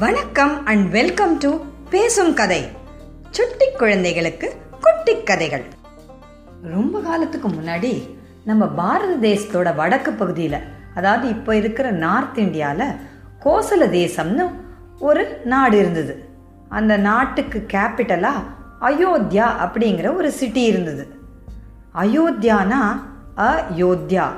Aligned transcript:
வணக்கம் 0.00 0.66
and 0.66 0.90
welcome 0.90 1.38
to 1.38 1.56
பேசும் 1.90 2.34
கதை. 2.34 2.68
சுட்டி 3.30 3.64
குழந்தைகளுக்கு 3.78 4.54
குட்டி 4.80 5.22
கதைகள். 5.22 5.64
ரொம்ப 6.62 7.00
காலத்துக்கு 7.00 7.48
முன்னாடி 7.48 8.16
நம்ம 8.44 8.66
பாரத 8.66 9.28
தேசத்தோட 9.28 9.74
வடக்கு 9.74 10.12
பகுதியில் 10.12 10.58
அதாவது 10.94 11.28
இப்போ 11.28 11.56
இருக்கிற 11.56 11.90
நார்த் 11.90 12.38
இந்தியாவில் 12.38 12.94
கோசல 13.44 13.80
தேசம்னு 13.80 14.50
ஒரு 14.98 15.40
நாடு 15.44 15.78
இருந்தது. 15.78 16.28
அந்த 16.68 16.96
நாட்டுக்கு 16.96 17.66
கேபிட்டலா 17.72 18.32
அயோத்தியா 18.80 19.46
அப்படிங்கிற 19.64 20.14
ஒரு 20.14 20.32
சிட்டி 20.32 20.62
இருந்தது. 20.62 21.08
அயோத்தியானா 21.94 23.00
அயோத்தியா. 23.36 24.28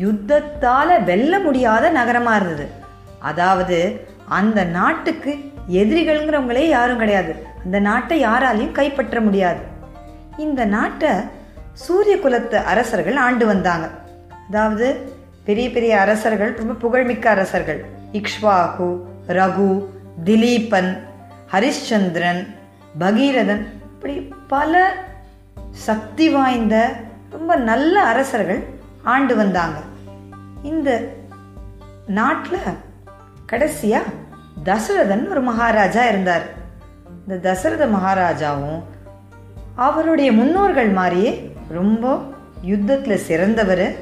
யுத்தத்தால 0.00 1.04
வெல்ல 1.04 1.38
முடியாத 1.38 1.92
நகரமா 1.92 2.36
இருந்தது. 2.36 2.68
அதாவது 3.18 4.07
அந்த 4.28 4.64
நாட்டுக்கு 4.64 5.52
எதிரிகள்ங்கிறவங்களே 5.70 6.68
யாரும் 6.68 6.98
கிடையாது. 6.98 7.46
அந்த 7.64 7.78
நாட்டை 7.78 8.24
யாராலையும் 8.24 8.72
கைப்பற்ற 8.72 9.20
முடியாது. 9.20 9.60
இந்த 10.38 10.64
நாட்டை 10.64 11.10
சூரிய 11.72 12.18
குலத்து 12.18 12.58
அரசர்கள் 12.58 13.16
ஆண்டு 13.16 13.46
வந்தாங்க. 13.46 13.88
அதாவது 14.48 15.12
பெரிய 15.44 15.70
பெரிய 15.70 16.00
அரசர்கள் 16.00 16.52
ரொம்ப 16.52 16.72
புகழ்மிக்க 16.72 17.30
அரசர்கள். 17.30 17.84
இக்ஷ்வாகு 18.12 18.98
ரகு 19.28 19.84
திலீபன் 20.24 20.98
ஹரிஷ்சந்திரன் 21.52 22.46
பகீரதன் 23.00 23.66
இப்படி 23.82 24.34
பல 24.48 24.94
சக்தி 25.70 26.28
வாய்ந்த 26.28 26.92
ரொம்ப 27.30 27.56
நல்ல 27.56 28.02
அரசர்கள் 28.02 28.64
ஆண்டு 29.02 29.36
வந்தாங்க. 29.36 29.78
இந்த 30.62 31.12
நாட்டில் 32.06 32.86
கடைசியா 33.52 34.02
தசரதன் 34.64 35.28
ஒரு 35.28 35.40
மகாராஜா 35.40 36.04
இருந்தார். 36.04 36.42
இந்த 37.28 37.50
தசரத 37.50 37.86
மகாராஜாவும் 37.86 38.82
அவருடைய 39.74 40.32
முன்னோர்கள் 40.32 40.88
மாதிரியே 40.88 41.54
ரொம்ப 41.68 42.22
யுத்தத்தில் 42.62 43.16
சிறந்தவர். 43.16 43.94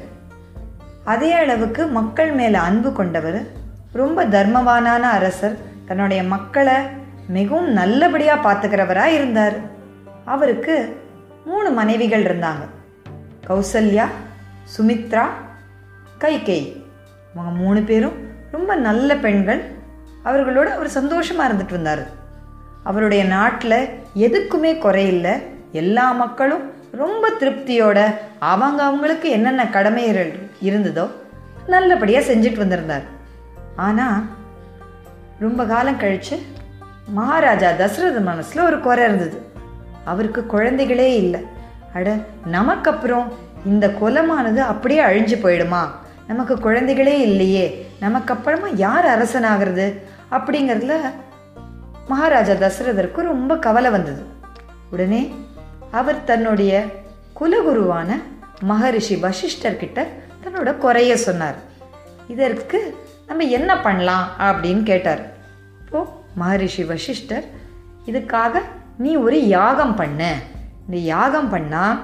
அதே 1.05 1.31
அளவுக்கு 1.33 1.87
மக்கள் 1.87 2.31
மேலே 2.31 2.55
அன்பு 2.55 2.93
கொண்டவர். 2.93 3.47
ரொம்ப 3.91 4.25
தர்மவானான 4.25 4.99
அரசர். 4.99 5.57
தன்னுடைய 5.85 6.23
மக்களை 6.23 6.73
மிகவும் 7.27 7.71
நல்லபடியாக 7.71 8.51
பார்த்துக்கிறவராக 8.51 9.05
இருந்தார். 9.05 9.53
அவருக்கு 10.25 11.01
மூணு 11.45 11.71
மனைவிகள் 11.71 12.23
இருந்தாங்க. 12.23 12.65
கௌசல்யா 13.47 14.05
சுமித்ரா 14.77 15.25
கைகேயி 16.19 16.83
அவங்க 17.35 17.57
மூணு 17.57 17.81
பேரும் 17.81 18.26
ரொம்ப 18.51 18.75
நல்ல 18.75 19.15
பெண்கள். 19.15 19.61
அவர்களோட 20.25 20.65
அவர் 20.65 20.87
சந்தோஷமாக 20.87 21.53
இருந்துட்டு 21.53 21.73
இருந்தார். 21.75 22.03
அவருடைய 22.83 23.25
நாட்டில் 23.25 23.79
எதுக்குமே 24.15 24.71
குறையில்லை. 24.73 25.41
எல்லா 25.71 26.11
மக்களும் 26.11 26.65
ரொம்ப 26.91 27.31
திருப்தியோட 27.39 27.99
அவங்க 28.39 28.83
அவங்களுக்கு 28.83 29.29
என்னென்ன 29.29 29.67
கடமைகள் 29.67 30.31
இருந்ததோ 30.63 31.07
நல்லபடியாக 31.67 32.33
செஞ்சுட்டு 32.33 32.57
வந்திருந்தார். 32.57 33.05
ஆனால் 33.75 34.23
ரொம்ப 35.39 35.65
காலம் 35.65 35.97
கழித்து 35.97 36.37
மகாராஜா 37.07 37.71
தசரத 37.71 38.19
மனசில் 38.19 38.63
ஒரு 38.63 38.79
குறை 38.79 39.03
இருந்தது. 39.05 39.41
அவருக்கு 40.05 40.45
குழந்தைகளே 40.51 41.07
இல்லை. 41.15 41.41
அட 41.93 42.15
நமக்கு 42.45 42.91
அப்புறம் 42.91 43.33
இந்த 43.65 43.87
குலமானது 43.87 44.57
அப்படியே 44.57 45.01
அழிஞ்சு 45.03 45.37
போயிடுமா? 45.43 45.83
நமக்கு 46.27 46.55
குழந்தைகளே 46.55 47.19
இல்லையே 47.19 47.91
நமக்கு 47.99 48.33
அப்புறமா 48.33 48.67
யார் 48.75 49.05
அரசனாகிறது? 49.05 49.93
அப்படிங்கிறதுல 50.31 50.93
மகாராஜா 52.07 52.53
தசரதருக்கு 52.53 53.21
ரொம்ப 53.21 53.57
கவலை 53.57 53.91
வந்தது. 53.91 54.23
உடனே 54.91 55.33
அவர் 55.91 56.23
தன்னுடைய 56.23 56.85
குலகுருவான 57.39 58.21
மகரிஷி 58.59 59.15
வசிஷ்டர் 59.15 59.77
கிட்ட 59.77 60.07
தன்னோட 60.43 60.77
குறைய 60.77 61.17
சொன்னார். 61.17 61.55
இதற்கு 62.27 62.95
நம்ம 63.27 63.43
என்ன 63.43 63.81
பண்ணலாம் 63.81 64.27
அப்படின்னு 64.39 64.83
கேட்டார். 64.83 65.19
இப்போ 65.85 66.23
மகரிஷி 66.35 66.83
வசிஷ்டர் 66.83 67.43
இதுக்காக 68.05 68.61
நீ 68.97 69.15
ஒரு 69.15 69.47
யாகம் 69.47 69.95
பண்ண. 69.95 70.33
இந்த 70.85 70.97
யாகம் 70.97 71.53
பண்ணால் 71.53 71.99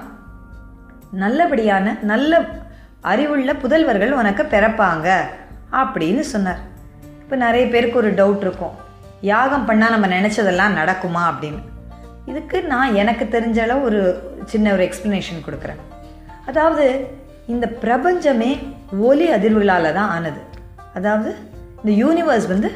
நல்லபடியான 1.18 2.02
நல்ல 2.02 2.62
அறிவுள்ள 3.10 3.52
புதல்வர்கள் 3.52 4.12
உனக்கு 4.20 4.42
பிறப்பாங்க 4.42 5.08
அப்படின்னு 5.80 6.22
சொன்னார். 6.32 6.60
இப்போ 7.22 7.36
நிறைய 7.44 7.64
பேருக்கு 7.66 8.00
ஒரு 8.02 8.10
டவுட் 8.20 8.44
இருக்கும். 8.46 8.74
யாகம் 9.32 9.66
பண்ணால் 9.68 9.94
நம்ம 9.94 10.06
நினச்சதெல்லாம் 10.06 10.76
நடக்குமா 10.80 11.22
அப்படின்னு. 11.30 11.60
இதுக்கு 12.30 12.58
நான் 12.72 12.94
எனக்கு 13.02 13.24
தெரிஞ்ச 13.36 13.58
அளவு 13.66 13.82
ஒரு 13.88 14.00
சின்ன 14.44 14.72
ஒரு 14.72 14.82
எக்ஸ்ப்ளனேஷன் 14.88 15.44
கொடுக்குறேன். 15.46 15.80
அதாவது 16.46 16.84
இந்த 17.54 17.66
பிரபஞ்சமே 17.84 18.50
ஒலி 19.08 19.26
அதிர்வுகளால் 19.36 19.96
தான் 19.98 20.12
ஆனது. 20.16 20.40
அதாவது 20.94 21.30
இந்த 21.82 21.92
யூனிவர்ஸ் 22.04 22.48
வந்து 22.48 22.70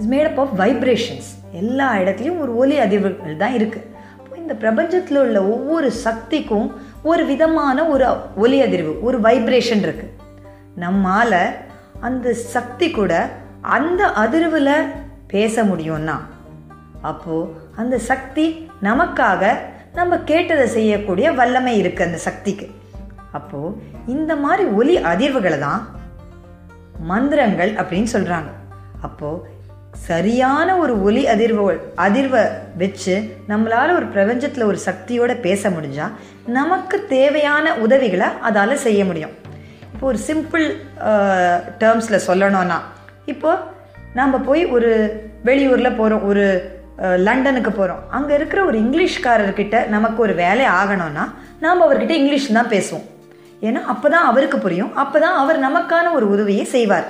இஸ் 0.00 0.10
மேடப் 0.14 0.40
ஆஃப் 0.40 0.54
வைப்ரேஷன்ஸ் 0.60 1.28
எல்லா 1.62 1.88
இடத்துலையும் 2.02 2.40
ஒரு 2.44 2.54
ஒலி 2.62 2.78
அதிர்வுகள் 2.86 3.42
தான் 3.44 3.56
இருக்குது 3.58 3.94
இந்த 4.40 4.56
பிரபஞ்சத்தில் 4.64 5.18
உள்ள 5.22 5.38
ஒவ்வொரு 5.54 5.88
சக்திக்கும் 6.02 6.66
ஒரு 7.06 7.26
விதமான 7.26 7.84
ஒரு 7.86 8.06
ஒலி 8.36 8.58
அதிர்வு 8.62 9.00
ஒரு 9.00 9.20
வைப்ரேஷன் 9.20 9.82
இருக்குது 9.86 10.14
நம்மால் 10.74 11.38
அந்த 12.00 12.32
சக்தி 12.32 12.90
கூட 12.90 13.12
அந்த 13.60 14.06
அதிர்வில் 14.16 14.74
பேச 15.26 15.64
முடியும்னா 15.64 16.16
அப்போது 17.02 17.48
அந்த 17.76 17.98
சக்தி 17.98 18.44
நமக்காக 18.82 19.42
நம்ம 19.94 20.18
கேட்டதை 20.18 20.66
செய்யக்கூடிய 20.66 21.32
வல்லமை 21.32 21.82
இருக்குது 21.82 22.02
அந்த 22.02 22.18
சக்திக்கு. 22.18 22.66
அப்போது 23.32 23.76
இந்த 24.06 24.36
மாதிரி 24.36 24.64
ஒலி 24.70 24.96
அதிர்வுகளை 25.02 25.58
தான் 25.58 25.82
மந்திரங்கள் 27.00 27.72
அப்படின்னு 27.72 28.06
சொல்கிறாங்க 28.12 28.50
அப்போது 29.02 29.40
சரியான 30.08 30.68
ஒரு 30.82 30.94
ஒலி 31.02 31.22
அதிர்வு 31.32 31.62
அதிர்வை 32.04 32.42
வச்சு 32.80 33.14
நம்மளால் 33.50 33.96
ஒரு 33.98 34.06
பிரபஞ்சத்தில் 34.14 34.68
ஒரு 34.70 34.78
சக்தியோடு 34.86 35.34
பேச 35.46 35.70
முடிஞ்சால் 35.70 36.14
நமக்கு 36.58 36.96
தேவையான 37.14 37.74
உதவிகளை 37.84 38.28
அதால் 38.48 38.82
செய்ய 38.84 39.00
முடியும். 39.04 39.34
இப்போ 39.94 40.06
ஒரு 40.12 40.18
சிம்பிள் 40.28 40.66
டேர்ம்ஸில் 41.82 42.24
சொல்லணும்னா 42.28 42.78
இப்போ 43.34 43.52
நம்ம 44.20 44.38
போய் 44.48 44.62
ஒரு 44.76 44.90
வெளியூரில் 45.48 45.96
போகிறோம் 46.00 46.24
ஒரு 46.30 46.46
லண்டனுக்கு 47.26 47.72
போகிறோம் 47.72 48.02
அங்கே 48.16 48.34
இருக்கிற 48.34 48.60
ஒரு 48.64 48.76
இங்கிலீஷ்காரர்கிட்ட 48.84 49.76
நமக்கு 49.94 50.20
ஒரு 50.26 50.34
வேலை 50.44 50.66
ஆகணும்னா 50.80 51.24
நாம் 51.64 51.84
அவர்கிட்ட 51.86 52.14
இங்கிலீஷ் 52.20 52.56
தான் 52.58 52.72
பேசுவோம். 52.74 53.06
ஏன்னா 53.66 53.80
அப்போ 53.92 54.06
தான் 54.08 54.28
அவருக்கு 54.30 54.58
புரியும். 54.58 54.94
அப்போ 55.02 55.18
தான் 55.24 55.36
அவர் 55.42 55.58
நமக்கான 55.66 56.12
ஒரு 56.12 56.26
உதவியை 56.34 56.64
செய்வார். 56.74 57.06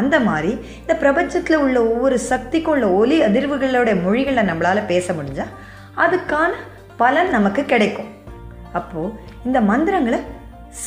அந்த 0.00 0.16
மாதிரி 0.28 0.52
இந்த 0.80 0.94
பிரபஞ்சத்தில் 1.02 1.62
உள்ள 1.64 1.78
ஒவ்வொரு 1.92 2.16
சக்திக்கும் 2.30 2.74
உள்ள 2.74 2.88
ஒலி 3.00 3.18
அதிர்வுகளோட 3.26 3.92
மொழிகளை 4.06 4.42
நம்மளால் 4.50 4.88
பேச 4.92 5.14
முடிஞ்சால் 5.18 5.54
அதுக்கான 6.04 6.50
பலன் 7.02 7.30
நமக்கு 7.36 7.62
கிடைக்கும். 7.72 8.10
அப்போது 8.78 9.14
இந்த 9.46 9.58
மந்திரங்களை 9.70 10.20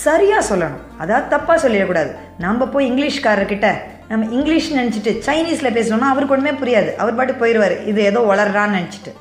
சரியாக 0.03 0.41
சொல்லணும். 0.49 0.83
அதாவது 1.03 1.29
தப்பாக 1.33 1.57
சொல்லிடக்கூடாது. 1.63 2.11
நம்ம 2.45 2.67
போய் 2.73 2.89
இங்கிலீஷ்காரர்கிட்ட 2.91 3.69
நம்ம 4.11 4.25
இங்கிலீஷ் 4.37 4.69
நினச்சிட்டு 4.77 5.11
சைனீஸில் 5.27 5.75
பேசணும்னா 5.77 6.07
அவருக்கு 6.13 6.35
ஒன்றுமே 6.35 6.53
புரியாது. 6.61 6.89
அவர் 7.01 7.17
பாட்டு 7.19 7.33
போயிடுவார் 7.41 7.75
இது 7.91 7.99
ஏதோ 8.09 8.21
வளர்றான்னு 8.31 8.77
நினச்சிட்டு. 8.79 9.11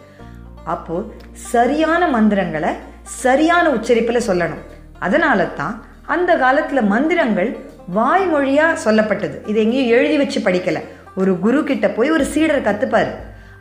அப்போது 0.74 1.06
சரியான 1.52 2.02
மந்திரங்களை 2.16 2.70
சரியான 3.24 3.66
உச்சரிப்பில் 3.76 4.26
சொல்லணும். 4.28 4.64
அதனால 5.06 5.46
தான் 5.60 5.76
அந்த 6.14 6.30
காலத்தில் 6.42 6.88
மந்திரங்கள் 6.92 7.50
வாய்மொழியாக 7.96 8.78
சொல்லப்பட்டது. 8.84 9.36
இது 9.50 9.58
எங்கேயும் 9.64 9.92
எழுதி 9.96 10.16
வச்சு 10.22 10.40
படிக்கலை. 10.46 10.82
ஒரு 11.20 11.32
குரு 11.44 11.60
கிட்ட 11.70 11.86
போய் 11.96 12.14
ஒரு 12.16 12.24
சீடர் 12.32 12.66
கற்றுப்பார் 12.68 13.10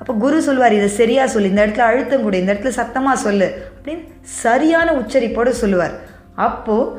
அப்போ 0.01 0.13
குரு 0.23 0.37
சொல்லுவார் 0.47 0.75
இதை 0.77 0.89
சரியாக 0.97 1.27
சொல்லு 1.31 1.49
இந்த 1.51 1.61
இடத்துல 1.65 1.87
அழுத்தம் 1.91 2.23
கொடு 2.23 2.41
இந்த 2.41 2.51
இடத்துல 2.53 2.73
சத்தமாக 2.79 3.17
சொல்லு 3.23 3.47
அப்படின்னு 3.75 4.03
சரியான 4.43 4.89
உச்சரிப்போடு 4.99 5.51
சொல்லுவார். 5.61 5.95
அப்போது 6.47 6.91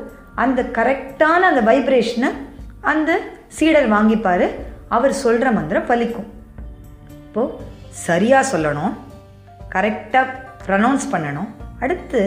அந்த 0.43 0.61
கரெக்டான 0.77 1.41
அந்த 1.51 1.61
வைப்ரேஷனை 1.69 2.29
அந்த 2.91 3.11
சீடர் 3.57 3.87
வாங்கிப்பார். 3.95 4.45
அவர் 4.95 5.13
சொல்கிற 5.23 5.47
மந்திரம் 5.57 5.89
பலிக்கும். 5.91 6.29
இப்போது 7.25 7.55
சரியாக 8.07 8.49
சொல்லணும் 8.53 8.93
கரெக்டாக 9.75 10.27
ப்ரனவுன்ஸ் 10.67 11.07
பண்ணணும். 11.13 11.49
அடுத்து 11.83 12.21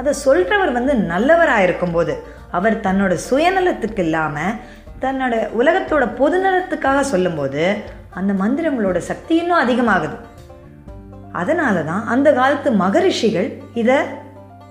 அதை 0.00 0.12
சொல்கிறவர் 0.26 0.72
வந்து 0.78 0.92
நல்லவராக 1.12 1.66
இருக்கும்போது 1.66 2.12
அவர் 2.50 2.80
தன்னோட 2.80 3.16
சுயநலத்துக்கு 3.30 3.98
இல்லாமல் 3.98 4.54
தன்னோட 5.00 5.34
உலகத்தோட 5.60 6.04
பொதுநலத்துக்காக 6.20 7.00
சொல்லும்போது 7.00 7.76
அந்த 8.10 8.32
மந்திரங்களோட 8.32 8.98
சக்தி 8.98 9.34
இன்னும் 9.36 9.62
அதிகமாகுது. 9.64 10.16
அதனால 11.32 11.82
தான் 11.82 12.06
அந்த 12.06 12.32
காலத்து 12.32 12.72
மகரிஷிகள் 12.72 13.48
இதை 13.74 13.98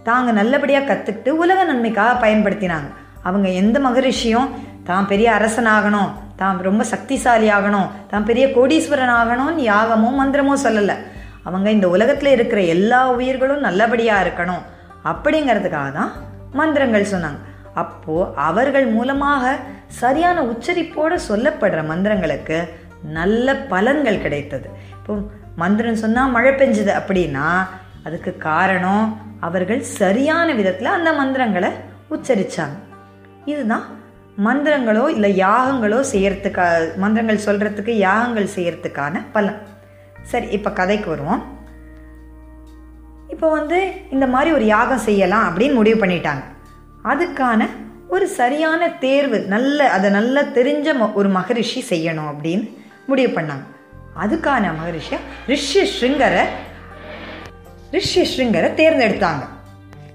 தாங்க 0.04 0.32
நல்லபடியாக 0.32 0.88
கற்றுக்கிட்டு 0.90 1.30
உலக 1.30 1.64
நன்மைக்காக 1.64 2.28
பயன்படுத்தினாங்க. 2.28 2.90
அவங்க 3.24 3.48
எந்த 3.50 3.80
மகரிஷியும் 3.80 4.50
தான் 4.84 5.08
பெரிய 5.08 5.34
அரசனாகணும் 5.34 6.10
தான் 6.36 6.58
ரொம்ப 6.58 6.84
சக்திசாலி 6.84 7.48
ஆகணும் 7.58 7.90
தான் 8.10 8.24
பெரிய 8.24 8.48
கோடீஸ்வரன் 8.48 9.16
ஆகணும்னு 9.20 9.64
யாகமோ 9.74 10.10
மந்திரமோ 10.20 10.56
சொல்லலை. 10.64 10.96
அவங்க 11.44 11.72
இந்த 11.72 11.90
உலகத்தில் 11.90 12.32
இருக்கிற 12.32 12.62
எல்லா 12.62 13.12
உயிர்களும் 13.12 13.60
நல்லபடியாக 13.60 14.24
இருக்கணும். 14.26 14.64
அப்படிங்கிறதுக்காக 15.06 15.92
தான் 15.92 16.12
மந்திரங்கள் 16.52 17.12
சொன்னாங்க. 17.12 17.40
அப்போது 17.82 18.32
அவர்கள் 18.50 18.88
மூலமாக 18.98 19.54
சரியான 20.02 20.38
உச்சரிப்போடு 20.52 21.16
சொல்லப்படுற 21.30 21.82
மந்திரங்களுக்கு 21.92 22.58
நல்ல 23.18 23.54
பலன்கள் 23.74 24.24
கிடைத்தது. 24.26 24.68
இப்போ 24.98 25.14
மந்திரம் 25.62 26.02
சொன்னால் 26.04 26.34
மழை 26.36 26.52
பெஞ்சுது 26.62 26.92
அப்படின்னா 27.00 27.48
அதுக்கு 28.08 28.32
காரணம் 28.50 29.06
அவர்கள் 29.48 29.82
சரியான 30.00 30.48
விதத்தில் 30.60 30.96
அந்த 30.98 31.10
மந்திரங்களை 31.22 31.70
உச்சரித்தாங்க 32.16 32.78
இதுதான் 33.52 33.86
மந்திரங்களோ 34.46 35.04
இல்லை 35.16 35.30
யாகங்களோ 35.44 36.00
செய்யறதுக்கா 36.14 36.66
மந்திரங்கள் 37.04 37.46
சொல்கிறதுக்கு 37.46 37.94
யாகங்கள் 38.08 38.56
செய்யறதுக்கான 38.56 39.22
பலன். 39.36 39.60
சரி 40.32 40.48
இப்போ 40.58 40.70
கதைக்கு 40.80 41.08
வருவோம். 41.14 41.42
இப்போ 43.34 43.48
வந்து 43.58 43.80
இந்த 44.16 44.26
மாதிரி 44.34 44.50
ஒரு 44.58 44.66
யாகம் 44.76 45.06
செய்யலாம் 45.08 45.48
அப்படின்னு 45.50 45.80
முடிவு 45.80 45.98
பண்ணிட்டாங்க. 46.04 46.44
அதுக்கான 47.08 47.70
ஒரு 48.10 48.28
சரியான 48.28 48.90
தேர்வு 48.90 49.40
நல்ல 49.40 49.90
அதை 49.92 50.10
நல்லா 50.10 50.42
தெரிஞ்ச 50.42 50.94
ம- 51.02 51.14
ஒரு 51.14 51.30
மகரிஷி 51.30 51.86
செய்யணும் 51.90 52.34
அப்படின்னு 52.36 52.78
முடிவு 53.08 53.42
பண்ணாங்க. 53.42 53.64
அதுக்கான 54.22 54.72
மகரிஷியை 54.72 55.18
ரிஷி 55.48 55.82
ஸ்ருங்கரை 55.82 56.44
ரிஷி 57.92 58.22
ஸ்ருங்கரை 58.22 58.74
தேர்ந்தெடுத்தாங்க. 58.74 59.48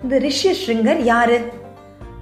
இந்த 0.03 0.19
ரிஷி 0.19 0.67
ஸ்ருங்கர் 0.67 0.97
யாரு? 0.97 1.53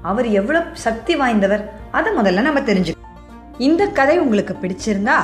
அவர் 0.03 0.27
எவ்வளவு 0.27 0.67
சக்தி 0.73 1.17
வாய்ந்தவர்? 1.17 1.65
அதை 1.91 2.13
முதல்ல 2.13 2.41
நம்ம 2.41 2.61
தெரிஞ்சுக்கணும். 2.61 3.29
இந்த 3.59 3.87
கதை 3.87 4.19
உங்களுக்கு 4.19 4.57
பிடிச்சிருந்தா 4.63 5.17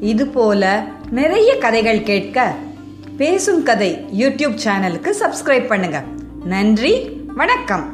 இது 0.00 0.26
போல 0.26 0.84
நிறைய 1.10 1.58
கதைகள் 1.58 2.02
கேட்க 2.02 2.54
பேசும் 3.16 3.62
கதை 3.62 4.06
யூடியூப் 4.18 4.58
சேனலுக்கு 4.64 5.14
சப்ஸ்கிரைப் 5.20 5.66
பண்ணுங்க. 5.66 6.02
நன்றி 6.44 7.20
வணக்கம். 7.26 7.93